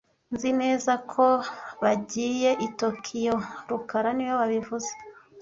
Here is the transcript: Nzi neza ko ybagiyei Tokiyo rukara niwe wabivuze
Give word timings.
Nzi 0.33 0.49
neza 0.61 0.91
ko 1.11 1.25
ybagiyei 1.41 2.67
Tokiyo 2.79 3.35
rukara 3.69 4.09
niwe 4.13 4.33
wabivuze 4.39 4.91